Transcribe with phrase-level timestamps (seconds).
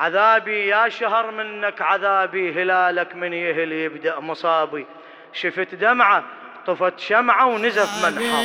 [0.00, 4.86] عذابي يا شهر منك عذابي هلالك من يهل يبدأ مصابي.
[5.32, 6.24] شفت دمعة
[6.66, 8.42] طفت شمعة ونزف منحر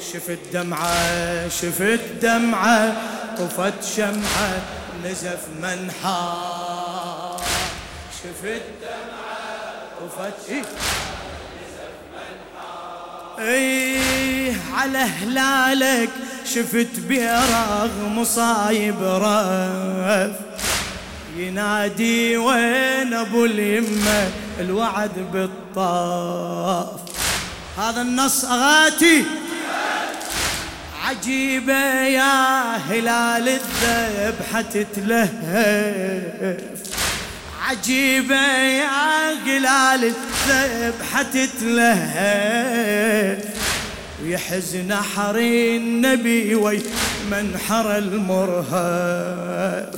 [0.00, 2.96] شفت دمعة شفت دمعة
[3.36, 4.62] طفت شمعة
[5.04, 7.40] نزف منحار
[8.22, 9.07] شفت دمعة.
[10.48, 10.62] إيه؟
[13.38, 16.10] إيه على هلالك
[16.44, 20.36] شفت بيرغ مصايب رف
[21.36, 24.30] ينادي وين أبو اليمه
[24.60, 27.00] الوعد بالطاف.
[27.78, 29.24] هذا النص أغاتي.
[31.04, 35.28] عجيبة يا هلال الذبحة تتلهف.
[37.68, 40.12] عجيبة يا هلال
[40.48, 42.58] الذبحة تتلهف.
[44.22, 46.82] ويحزن حري النبي وي
[47.30, 49.88] منحر المرهف.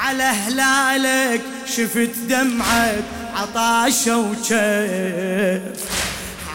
[0.00, 2.94] على هلالك شفت دمعة
[3.34, 5.60] عطاشة وشف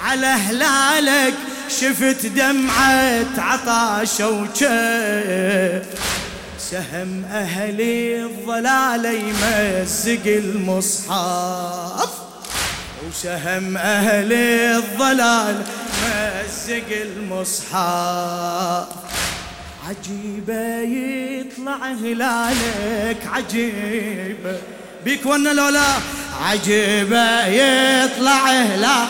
[0.03, 1.33] على هلالك
[1.81, 6.08] شفت دمعة عطاش وجف.
[6.69, 12.09] سهم أهلي الضلال يمزق المصحف.
[13.07, 15.63] وسهم أهلي الضلال
[16.03, 18.87] مزق المصحف.
[19.87, 24.57] عجيبة يطلع هلالك عجيبة
[25.05, 25.87] بيك ونا لولا
[26.41, 29.09] عجيبة يطلع هلالك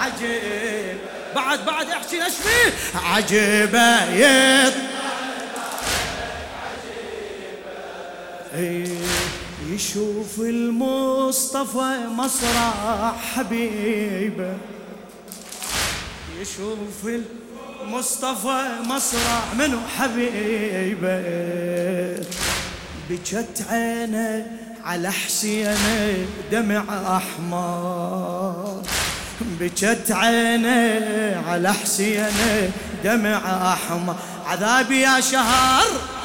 [0.00, 0.98] عجيب.
[1.34, 2.72] بعد بعد احكي نشفي
[3.04, 4.74] عجيبة يط
[9.70, 14.54] يشوف المصطفى مسرح حبيبه.
[16.40, 17.22] يشوف
[17.84, 21.18] المصطفى مسرح منو حبيبه.
[23.10, 24.46] بجت عينه
[24.84, 28.82] على حسينه دمع أحمر.
[29.60, 32.70] بكت عيني على حسيني
[33.04, 34.16] دمع أحمر.
[34.46, 36.17] عذابي يا شهر.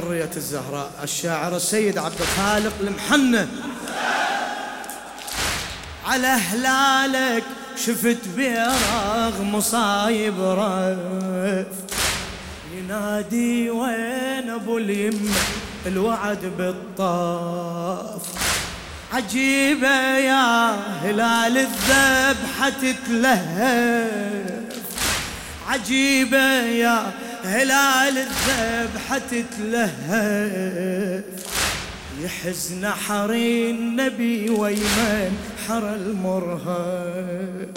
[0.00, 3.48] لذرية الزهراء الشاعر السيد عبد الخالق المحنة.
[6.06, 7.44] على هلالك
[7.76, 11.66] شفت بيرغ مصايب رف.
[12.76, 15.34] ينادي وين أبو اليمة
[15.86, 18.22] الوعد بالطاف.
[19.12, 20.70] عجيبة يا
[21.02, 24.10] هلال الذبحة تتلهف.
[25.68, 27.12] عجيبة يا
[27.44, 31.24] هلال الذبحة تتلهف.
[32.20, 35.36] يحزن حري النبي ويمن
[35.68, 37.70] حر المرهف.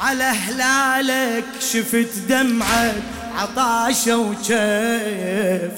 [0.00, 2.94] على هلالك شفت دمعة
[3.36, 5.72] عطاشة وشيف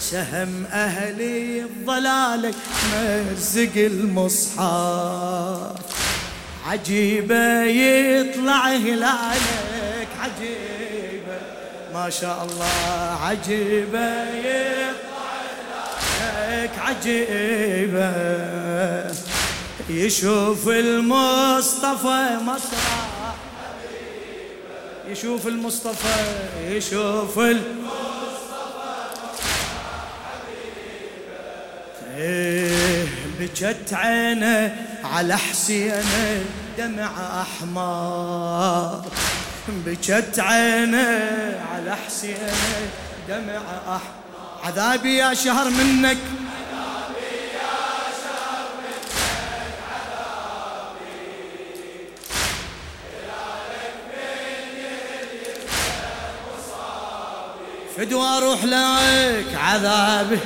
[0.00, 2.54] سهم أهلي بضلالك
[2.92, 4.58] مزق المصحف.
[6.66, 10.67] عجيبة يطلع هلالك عجيب
[11.94, 13.18] ما شاء الله.
[13.22, 15.08] عجيبة يطلع
[16.78, 18.12] عجيبة.
[19.88, 23.08] يشوف المصطفى مسرح.
[25.08, 27.68] يشوف المصطفى يشوف المصطفى
[32.16, 33.06] إيه
[33.40, 36.44] بجت عينه على حسينه
[36.78, 39.04] دمع أحمر.
[39.68, 42.52] بكت عينه على حسينه
[43.28, 43.60] دمع
[43.96, 44.00] أح
[44.64, 46.18] عذابي يا شهر منك.
[57.96, 60.38] فدوى أروح لك عذابي.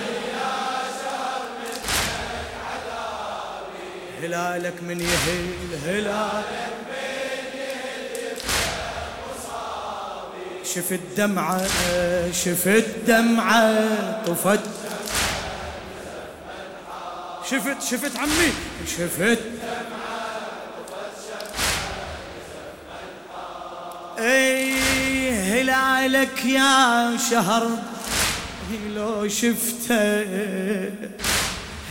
[4.22, 6.91] هلالك من يهيل هلالك
[10.74, 11.62] شفت دمعة
[12.32, 14.60] شفت دمعة طفت.
[17.50, 18.52] شفت شفت عمي؟
[18.86, 19.38] شفت.
[24.19, 27.69] اي هلالك يا شهر؟
[28.94, 30.24] لو شفته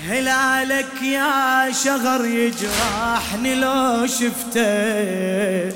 [0.10, 5.72] هلالك يا شهر يجرحني لو شفته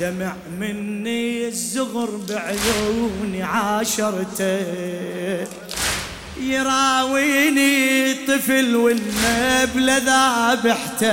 [0.00, 4.66] دمع مني الزغر بعيوني عاشرته.
[6.40, 11.06] يراويني طفل والنبل ذابحته.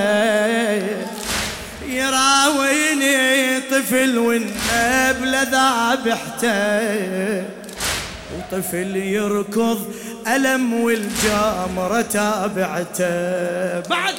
[1.88, 6.54] يراويني طفل والنبل ذابحته.
[8.36, 9.94] وطفل يركض
[10.26, 13.80] ألم والجامرة تابعته.
[13.80, 14.14] بعد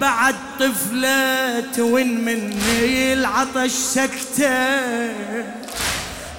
[0.00, 4.78] بعد طفلة وين مني العطش سكتة؟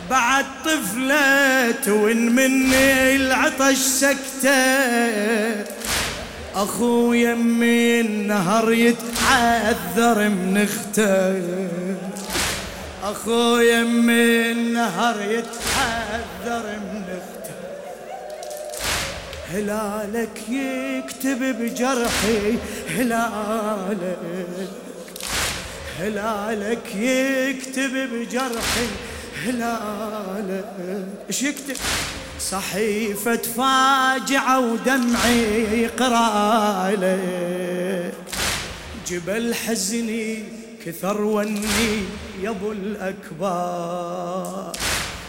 [0.09, 4.59] بعد طفلة وين مني العطش سكتة؟
[6.55, 11.43] اخو يمي النهر يتعذر من أخته.
[13.03, 17.38] اخو يمي النهر يتعذر من أخته.
[19.53, 22.57] هلالك يكتب بجرحي
[22.97, 24.17] هلالك
[25.99, 28.87] هلالك يكتب بجرحي
[29.45, 30.65] هلالك.
[31.27, 31.75] إيش يكتب؟
[32.39, 37.19] صحيفة فاجعة ودمعي قرالك.
[39.07, 40.43] جبل حزني
[40.85, 42.03] كثر وني
[42.41, 44.71] يا أبو الاكبر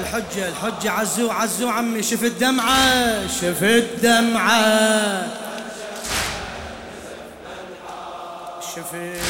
[0.00, 5.26] الحجة الحجة عزو عزو عمي شفت دمعة شفت دمعة
[8.60, 9.22] شفت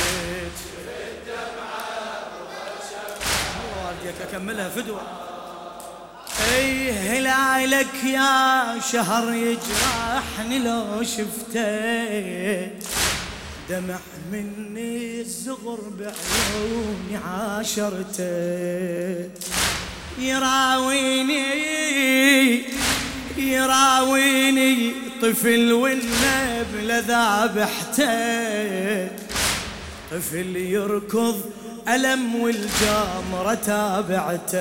[3.87, 5.00] والديك أكملها فدوة.
[6.55, 12.71] أي هلالك يا شهر يجرحني لو شفته.
[13.71, 13.99] دمع
[14.32, 18.29] مني الزغر بعيوني عاشرته.
[20.20, 21.44] يراويني
[23.37, 24.93] يراويني
[25.23, 28.09] طفل والنبل ذابحته
[30.11, 31.41] طفل يركض
[31.88, 34.59] ألم والجامرة تابعته.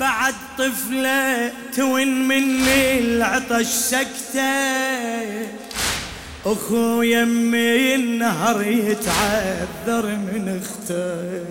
[0.00, 5.48] بعد طفلة توين مني العطش سكته.
[6.46, 11.44] اخو يمي النهر يتعذر من اخته.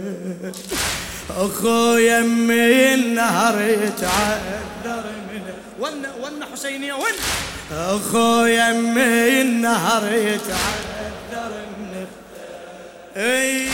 [1.29, 5.03] اخو يمي النهر يتعذر
[5.33, 5.41] من
[5.79, 7.11] ون ون حسينية ون.
[7.71, 12.05] اخو يمي النهر يتعذر من
[13.17, 13.67] اي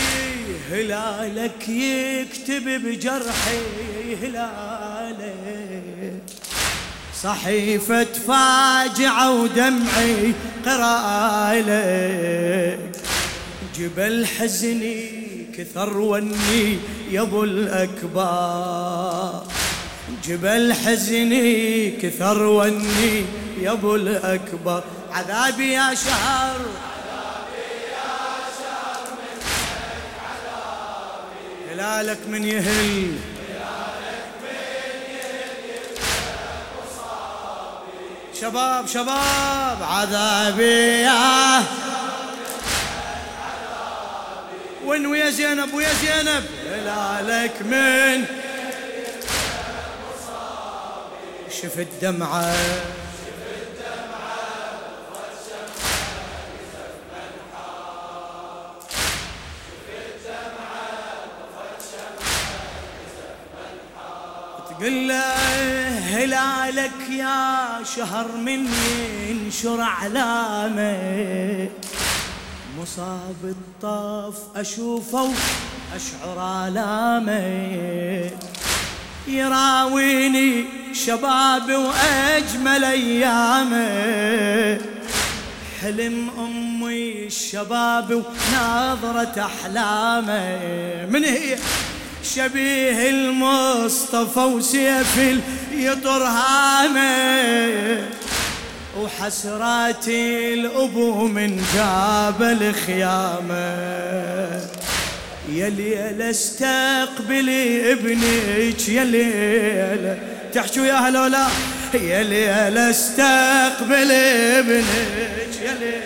[0.70, 5.34] هلالك يكتب بجرحي هلالك.
[7.22, 10.32] صحيفة فاجعة ودمعي
[10.66, 11.98] قرالك
[13.78, 15.19] جبل حزني
[15.60, 16.78] كثر وني
[17.10, 19.42] يا أبو الاكبر
[20.24, 23.24] جبل حزني كثر وني
[23.60, 26.60] يا أبو الاكبر عذابي يا شهر.
[31.70, 33.16] هلالك من يهل.
[38.40, 41.62] شباب شباب عذابي يا
[44.90, 48.24] وين ويا زينب ويا زينب؟ هلالك من.
[51.62, 52.54] شفت دمعة.
[64.70, 65.22] تقول له
[65.98, 68.66] هلالك يا شهر من
[69.28, 71.70] ينشر علامه
[72.82, 75.32] مصاب الطاف أشوفه
[75.96, 78.30] أشعر آلامه.
[79.28, 84.80] يراويني شباب وأجمل أيامه.
[85.82, 90.58] حلم أمي الشباب وناظرة أحلامه.
[91.10, 91.56] من هي؟
[92.34, 95.18] شبيه المصطفى وسيف
[95.72, 98.19] يطر هامه.
[99.02, 103.90] وحسراتي الأبو من جاب الخيامة.
[105.52, 110.16] يا ليل استقبلي ابنك يا ليل
[110.54, 111.46] تحشوا يا هلا ولا
[111.94, 116.00] يا ليل استقبلي ابنك يا ليل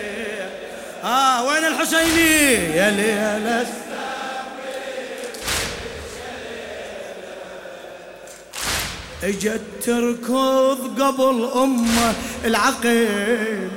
[1.03, 3.65] آه وين الحسيني؟ يا ليل
[9.25, 12.13] اجت تركض قبل أمه
[12.45, 13.69] العقل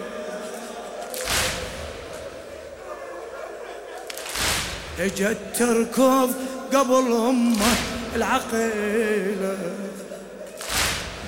[5.00, 6.34] اجت تركض
[6.74, 7.76] قبل أمه
[8.16, 9.56] العقل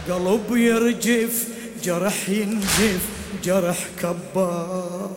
[0.08, 1.48] قلب يرجف
[1.84, 3.00] جرح ينزف
[3.44, 5.10] جرح كبار.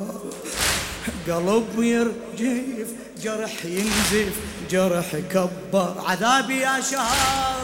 [1.28, 2.88] قلب يرجف
[3.24, 4.34] جرح ينزف
[4.72, 6.04] جرح كبار.
[6.08, 7.64] عذابي يا شهر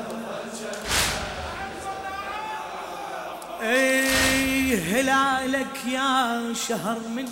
[5.87, 7.27] يا شهر من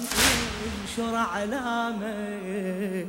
[0.64, 3.06] ينشر علامة.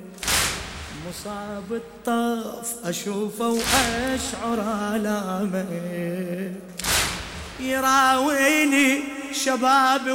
[1.09, 4.59] مصاب الطف أشوفه وأشعر
[4.97, 5.65] الامه
[7.61, 9.03] يراويني
[9.33, 10.13] شبابي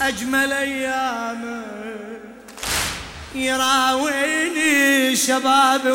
[0.00, 1.62] وأجمل ايامه
[3.34, 5.90] يراويني شبابي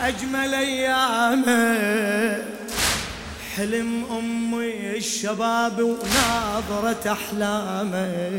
[0.00, 2.49] وأجمل ايامه
[3.56, 8.34] حلم أمي الشباب وناظرة أحلامه.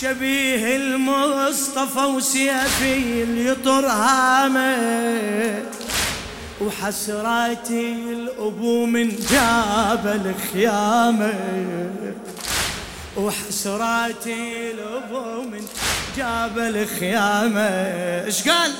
[0.00, 5.62] شبيه المصطفى وسيفي اليطر هامه.
[6.60, 11.34] وحسراتي الأبو من جاب الخيامه.
[13.16, 15.66] وحسراتي الأبو من
[16.16, 17.68] جاب الخيامه.
[18.24, 18.72] إيش قال؟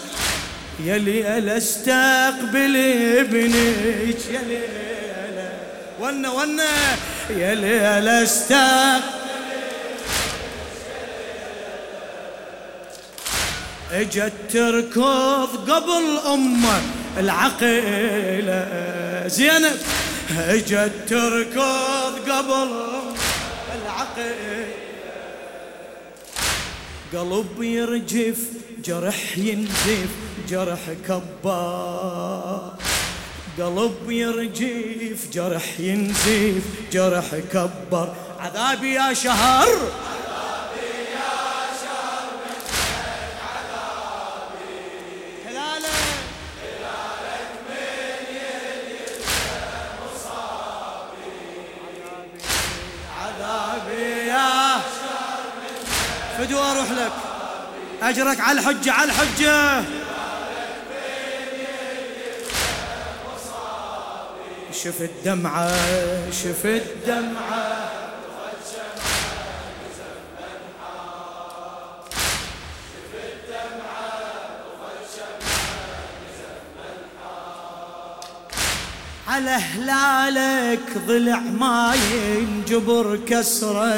[0.85, 2.77] يا ليل استقبل
[3.25, 5.39] ابنك يا ليل
[6.01, 6.97] ونا ونا
[7.31, 9.25] يا ليل استقبل
[13.93, 16.81] اجت تركض قبل امه
[17.19, 18.63] العقيلة
[19.27, 19.79] زينب.
[20.39, 22.71] اجت تركض قبل
[23.77, 24.69] العقيلة.
[27.13, 28.39] قلب يرجف
[28.85, 30.11] جرح ينزف
[30.49, 32.75] جرح كبار.
[33.59, 38.15] قلب يرجف جرح ينزف جرح كبر.
[38.41, 39.69] عذابي يا شهر.
[56.39, 57.13] فدوى أروح لك.
[58.03, 59.85] أجرك على الحجة على الحجة.
[64.85, 67.91] شفت دمعه شفت دمعه
[79.29, 83.95] على هلالك ضلع ما ينجبر كسرة.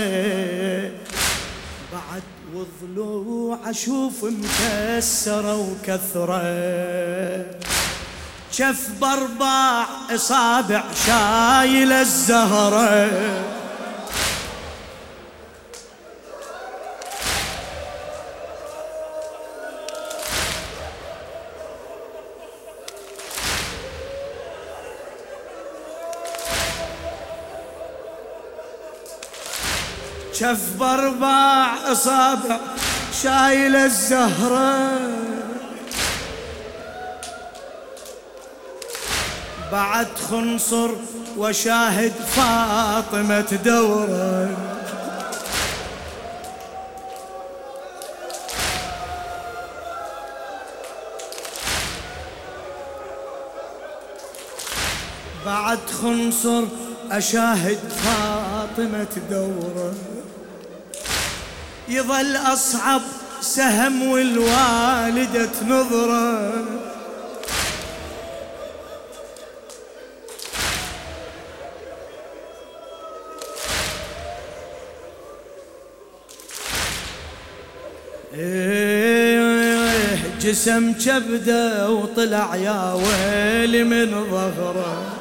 [1.92, 2.22] بعد
[2.54, 6.46] وضلوع أشوف مكسرة وكثرة.
[8.56, 13.10] شف باربع إصابع شايل الزهرة؟
[30.32, 32.60] شف باربع إصابع
[33.22, 35.35] شايل الزهرة؟
[39.72, 40.90] بعد خنصر
[41.38, 44.48] وشاهد فاطمة دوره
[55.46, 56.64] بعد خنصر
[57.10, 59.94] أشاهد فاطمة دوره
[61.88, 63.02] يظل أصعب
[63.40, 66.52] سهم والوالدة نظرة
[78.38, 85.12] إيه، جسم كبده وطلع يا ويلي من ظهره.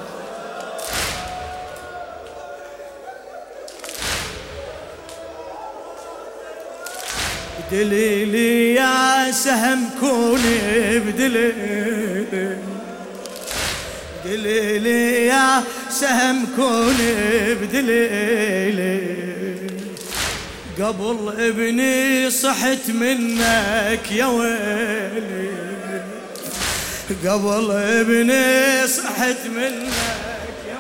[7.72, 12.58] بدليلي يا سهم كوني بدليلي.
[14.26, 19.35] بدليلي يا سهم كوني بدليلي.
[20.80, 25.52] قبل ابني صحت منك يا ويلي.
[27.26, 29.94] قبل ابني صحت منك
[30.68, 30.80] يا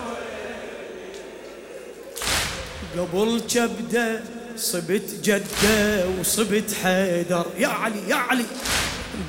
[2.96, 3.08] ويلي.
[3.08, 4.22] قبل كبده
[4.58, 7.46] صبت جده وصبت حيدر.
[7.58, 8.46] يا علي يا علي.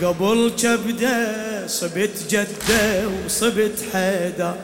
[0.02, 4.54] قبل كبده صبت جده وصبت حيدر.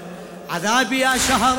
[0.51, 1.59] عذابي يا شهر.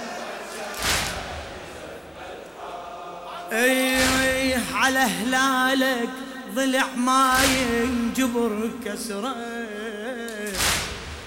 [3.51, 6.09] اي اي على هلالك
[6.55, 9.35] ضلع ما ينجبر كسرة.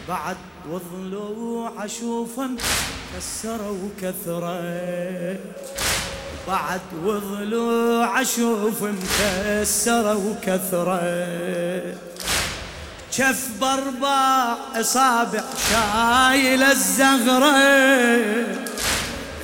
[0.09, 0.37] بعد
[0.71, 2.50] وضلوع اشوفه
[3.16, 5.37] كسروا كثرة.
[6.49, 11.00] بعد وضلوع أشوف مكسره وكثره
[13.16, 18.63] كف بربع إصابع شايل الزغرة.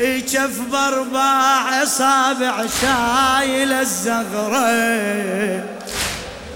[0.00, 4.70] كف بربع اصابع شايل الزغرة.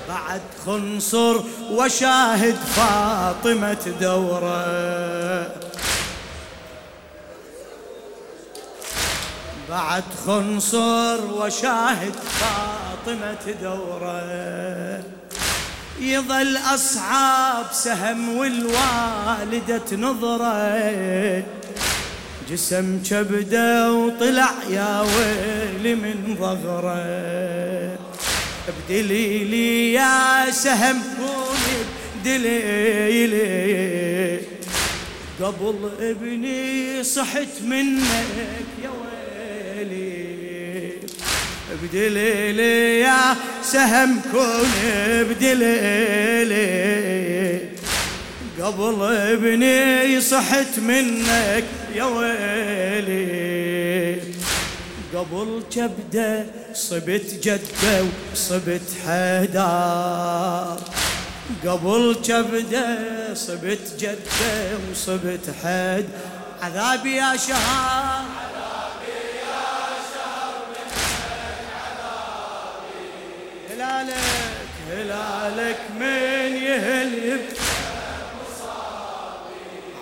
[0.08, 5.46] بعد خنصر وشاهد فاطمة دورة.
[9.70, 15.02] بعد خنصر وشاهد فاطمة دورة.
[16.00, 21.63] يظل أصعب سهم والوالدة نظرة.
[22.50, 27.98] جسم كبده وطلع يا ويلي من ظهره.
[28.88, 31.76] بدليلي يا سهم كوني
[32.20, 33.44] بدليلي
[35.40, 40.24] قبل ابني صحت منك يا ويلي.
[41.82, 43.20] بدليلي يا
[43.62, 46.93] سهم كوني بدليلي
[48.64, 53.14] قبل ابني صحت منك يا ويلي.
[55.14, 60.80] قبل كبده صبت جده وصبت حدار
[61.66, 66.04] قبل كبده صبت جده وصبت حد
[66.62, 68.24] عذابي يا شهر.
[73.70, 77.40] هلالك هلالك من يهلب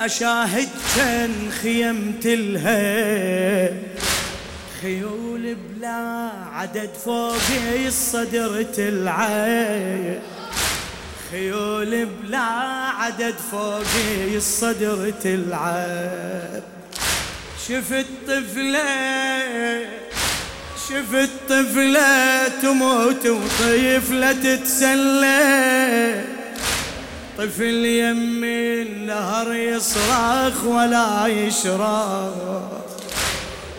[0.00, 3.72] اشاهد كان خيمت لها
[4.82, 7.36] خيول بلا عدد فوق
[7.86, 10.18] الصدر تلعب
[11.30, 12.38] خيول بلا
[12.98, 13.82] عدد فوق
[14.34, 16.62] الصدر تلعب
[17.68, 18.82] شفت طفلة
[20.88, 26.24] شفت طفلة تموت وطفلة تتسلى.
[27.38, 32.62] طفل يم النهر يصرخ ولا يشرخ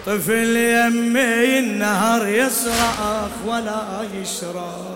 [0.06, 4.94] طفل يم النهر يصرخ ولا يشرخ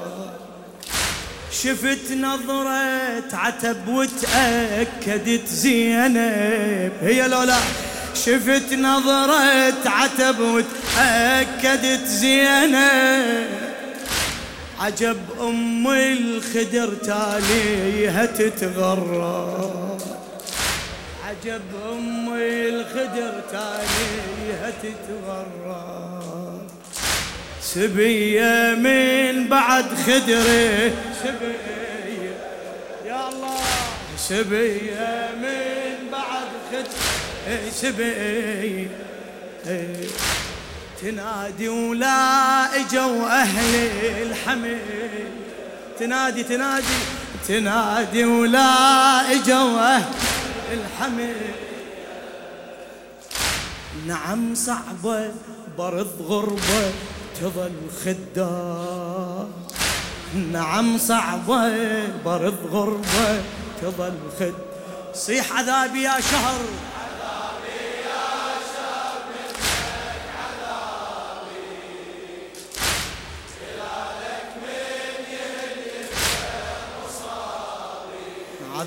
[1.52, 6.92] شفت نظرة عتب وتأكدت زينب.
[7.02, 7.58] هي لولا
[8.26, 13.67] شفت نظرة عتب وتأكدت زينة
[14.80, 19.98] عجب أم الخدر تاليها تتغرى.
[21.28, 21.62] عجب
[21.92, 26.62] أم الخدر تاليها تتغرى.
[27.62, 30.92] سبية من بعد خدره
[31.24, 32.36] سبية
[33.06, 33.60] يا الله.
[34.18, 38.88] سبية من بعد خدره سبية
[41.02, 43.76] تنادي ولا اجوا أهل
[44.22, 44.80] الحمل
[46.00, 46.98] تنادي تنادي
[47.48, 50.14] تنادي ولا اجوا أهل
[50.72, 51.36] الحمل
[54.08, 55.32] نعم صعبة
[55.78, 56.92] برد غربة
[57.42, 57.72] تظل
[58.06, 59.48] خدار
[60.52, 61.74] نعم صعبة
[62.26, 63.42] برد غربة
[63.82, 64.54] تظل خد
[65.14, 66.60] صيح عذابي يا شهر.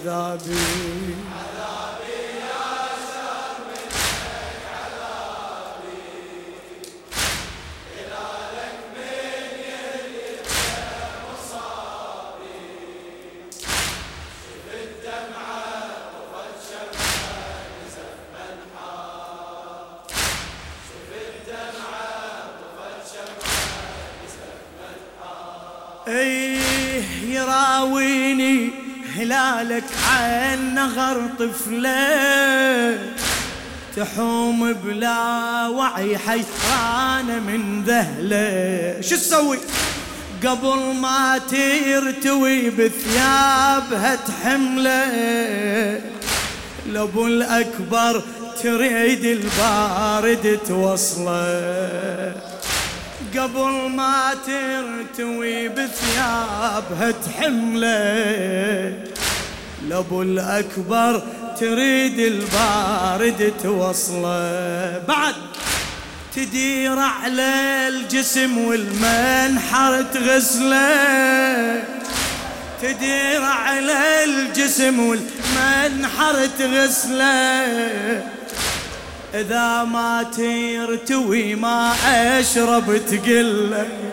[0.07, 1.20] عذابي
[29.81, 32.99] هلالك عين نغر طفلة
[33.97, 39.01] تحوم بلا وعي حيرانة من ذهلة.
[39.01, 39.59] شو تسوي؟
[40.47, 46.01] قبل ما ترتوي بثيابها تحملة.
[46.87, 48.23] لأبو الأكبر
[48.63, 52.35] تريد البارد توصلة.
[53.37, 59.10] قبل ما ترتوي بثيابها تحملة.
[59.89, 61.23] لابو الأكبر
[61.61, 65.03] تريد البارد توصله.
[65.09, 65.35] بعد
[66.37, 71.85] تدير على الجسم والمنحر تغسله.
[72.83, 78.23] تدير على الجسم والمنحر تغسله.
[79.35, 81.93] إذا ما ترتوي ما
[82.41, 84.10] أشرب تقله.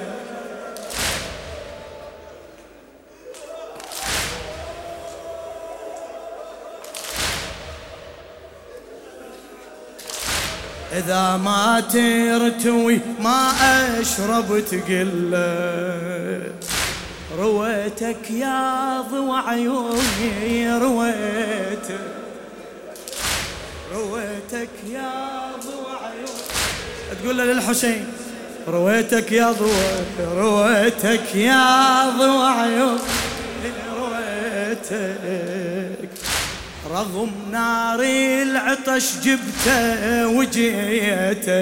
[10.98, 13.52] إذا ما ترتوي ما
[14.02, 16.42] أشرب تقله
[17.40, 22.00] رويتك يا ضوى عيوني رويتك
[23.94, 25.12] رويتك يا
[25.66, 26.44] ضوى عيوني.
[27.24, 28.08] تقول للحسين
[28.68, 30.06] رويتك يا ضوى
[30.36, 33.00] رويتك يا ضوى عيوني.
[36.98, 41.58] رغم نار العطش جبته وجيتك.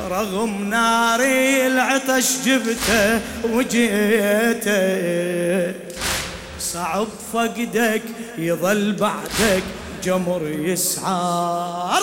[0.00, 1.20] رغم نار
[1.66, 3.20] العطش جبته
[3.52, 4.66] وجيتك.
[6.60, 8.02] صعب فقدك
[8.38, 9.62] يظل بعدك
[10.04, 12.02] جمر يسعار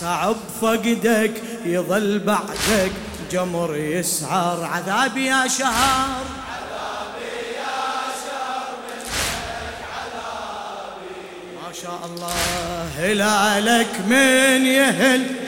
[0.00, 2.92] صعب فقدك يظل بعدك
[3.32, 6.45] جمر يسعر عذابي يا شهر.
[12.04, 12.88] الله.
[12.98, 15.46] هلالك من يهل؟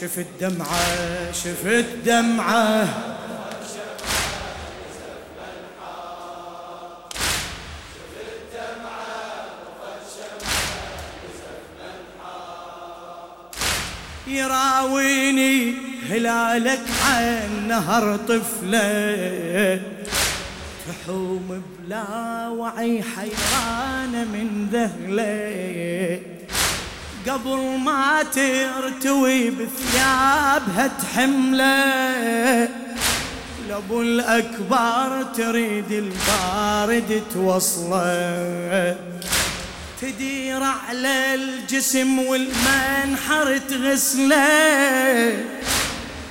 [0.00, 3.15] شفت دمعة شفت دمعة.
[14.26, 15.74] يراويني
[16.10, 19.80] هلالك عن نهر طفلة.
[20.86, 26.20] تحوم بلا وعي حيرانة من ذهلة.
[27.28, 32.68] قبل ما ترتوي بثيابها تحملة.
[33.68, 38.96] لأبو الأكبر تريد البارد توصله.
[40.00, 45.44] تدير على الجسم والمنحر تغسله.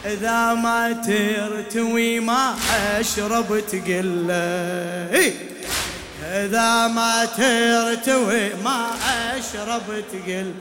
[0.05, 2.55] إذا ما ترتوي ما
[2.99, 5.33] أشرب تقله.
[6.25, 8.89] إذا ما ترتوي ما
[9.37, 10.53] أشرب تقل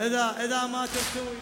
[0.00, 1.36] إذا إذا ما تستوي